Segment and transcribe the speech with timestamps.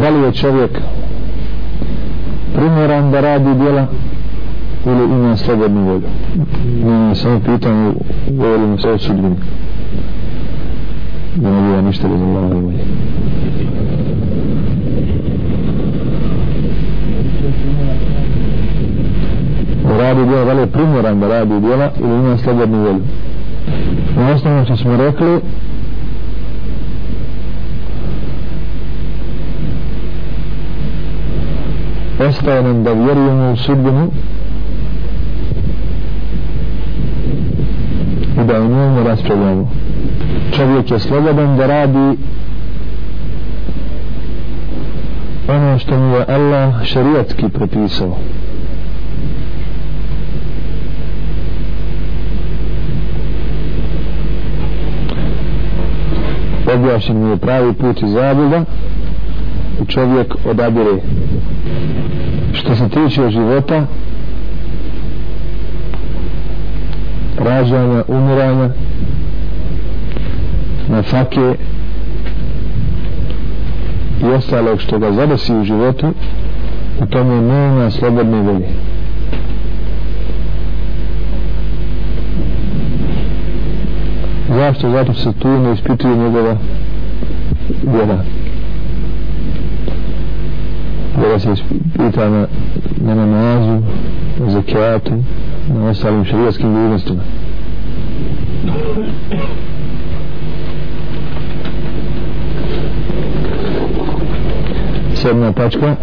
[0.00, 0.70] da li je čovjek
[2.54, 3.86] primjeran da radi djela
[4.86, 6.08] ili ima slobodnu volju.
[6.84, 7.92] Nije samo pitanje
[8.30, 9.36] govorimo se o sudbini.
[11.36, 12.78] Da ne bila ništa bez Allahove volje.
[19.88, 23.02] Da radi djela da li je primjeran da radi djela ili ima slobodnu volju?
[24.16, 25.40] Na osnovu što smo rekli
[32.20, 34.10] ostaje nam da vjerujemo u sudbinu
[38.42, 39.70] i da u njemu raspravljamo.
[40.56, 42.18] Čovjek je slobodan da radi
[45.48, 48.16] ono što mu je Allah šarijatski propisao.
[56.74, 58.64] Objašen mu je pravi put i zabuda
[59.82, 60.96] i čovjek odabire
[62.52, 63.86] što se tiče života
[67.38, 68.68] rađanja, umiranja
[70.88, 71.54] na fake
[74.22, 76.06] i ostalog što ga zadesi u životu
[77.02, 78.68] u tome nema slobodne volje
[84.56, 84.90] zašto?
[84.90, 86.56] zato se tu ne ispituje njegova
[87.82, 88.35] vjera
[91.18, 92.46] vjera se ispita na,
[93.04, 93.82] na namazu
[94.40, 95.12] na zakijatu
[95.74, 97.22] na ostalim šarijatskim dužnostima?
[105.14, 105.96] Sedma tačka.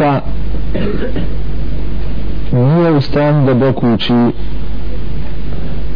[0.00, 0.20] Našta
[2.52, 4.12] nije u stanju da dokući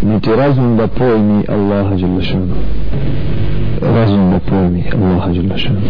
[0.02, 2.54] niti razum da pojmi Allaha Đelešanu.
[3.82, 5.80] Razum da pojmi Allaha Đelešanu.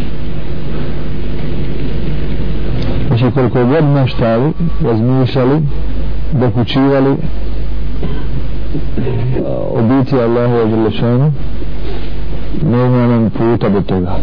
[3.08, 4.52] Znači koliko god maštali
[4.84, 5.60] razmišljali
[6.32, 7.16] dokućivali
[9.70, 11.32] o biti Allahu Đelešanu
[12.62, 14.16] nema nam puta do toga.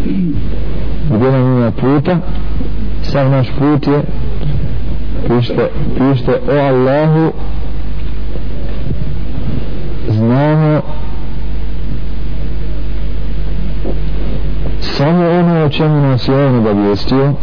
[1.16, 2.18] Gdje nam ima puta
[3.12, 4.02] sav naš put je
[5.28, 7.32] pište, pište o Allahu
[10.10, 10.82] znamo
[14.80, 17.34] samo ono o čemu nas je on obavijestio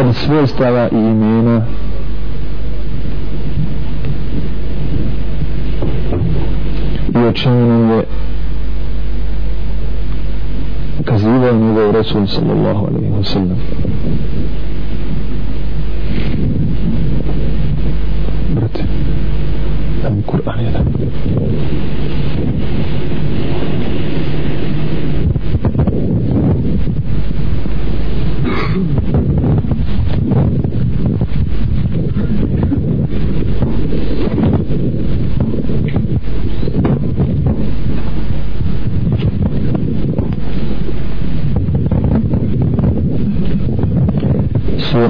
[0.00, 1.62] od svojstava i imena.
[7.14, 8.04] I o čemu nam je
[11.96, 13.58] الرسول صلى الله عليه وسلم.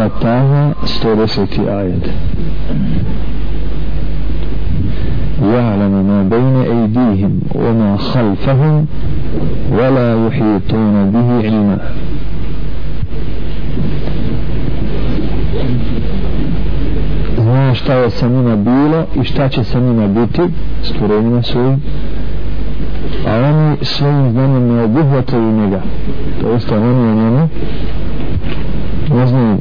[0.07, 1.69] Sura Taha 110.
[1.69, 2.07] ajet
[5.43, 8.87] يعلم ما بين أيديهم وما خلفهم
[9.73, 11.79] ولا يحيطون به علما
[17.39, 20.43] zna šta je sa njima bilo i šta će sa njima biti
[20.83, 21.83] stvorenjima svojim
[23.29, 25.81] a oni svojim znanjem ne obuhvataju njega
[26.41, 27.49] to jest oni o njemu
[29.15, 29.59] ne znaju